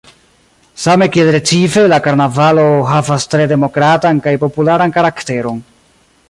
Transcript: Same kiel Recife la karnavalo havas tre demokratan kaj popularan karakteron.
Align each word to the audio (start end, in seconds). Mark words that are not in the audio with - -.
Same 0.85 1.07
kiel 1.15 1.27
Recife 1.35 1.83
la 1.93 1.99
karnavalo 2.07 2.65
havas 2.93 3.29
tre 3.35 3.45
demokratan 3.53 4.23
kaj 4.29 4.35
popularan 4.47 4.97
karakteron. 4.99 5.63